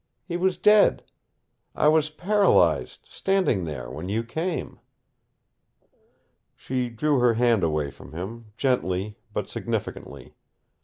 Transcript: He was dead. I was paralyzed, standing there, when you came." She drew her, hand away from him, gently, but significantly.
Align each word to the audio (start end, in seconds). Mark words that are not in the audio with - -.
He 0.25 0.35
was 0.35 0.57
dead. 0.57 1.03
I 1.75 1.87
was 1.87 2.09
paralyzed, 2.09 3.01
standing 3.07 3.65
there, 3.65 3.87
when 3.91 4.09
you 4.09 4.23
came." 4.23 4.79
She 6.55 6.89
drew 6.89 7.19
her, 7.19 7.35
hand 7.35 7.63
away 7.63 7.91
from 7.91 8.11
him, 8.11 8.45
gently, 8.57 9.19
but 9.31 9.47
significantly. 9.47 10.33